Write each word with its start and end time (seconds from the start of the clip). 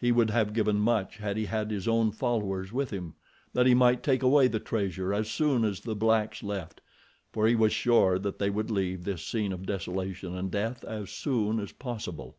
He 0.00 0.10
would 0.10 0.30
have 0.30 0.52
given 0.52 0.80
much 0.80 1.18
had 1.18 1.36
he 1.36 1.44
had 1.44 1.70
his 1.70 1.86
own 1.86 2.10
followers 2.10 2.72
with 2.72 2.90
him, 2.90 3.14
that 3.52 3.66
he 3.68 3.72
might 3.74 4.02
take 4.02 4.20
away 4.24 4.48
the 4.48 4.58
treasure 4.58 5.14
as 5.14 5.30
soon 5.30 5.64
as 5.64 5.78
the 5.78 5.94
blacks 5.94 6.42
left, 6.42 6.80
for 7.30 7.46
he 7.46 7.54
was 7.54 7.72
sure 7.72 8.18
that 8.18 8.40
they 8.40 8.50
would 8.50 8.68
leave 8.68 9.04
this 9.04 9.24
scene 9.24 9.52
of 9.52 9.64
desolation 9.64 10.34
and 10.36 10.50
death 10.50 10.82
as 10.82 11.10
soon 11.12 11.60
as 11.60 11.70
possible. 11.70 12.34